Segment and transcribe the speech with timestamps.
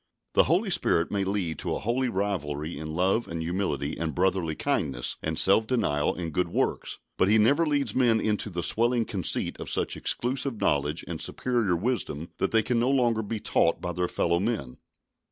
[0.33, 4.55] The Holy Spirit may lead to a holy rivalry in love and humility and brotherly
[4.55, 9.05] kindness and self denial and good works, but He never leads men into the swelling
[9.05, 13.79] conceit of such exclusive knowledge and superior wisdom that they can no longer be taught
[13.79, 14.77] by their fellow men.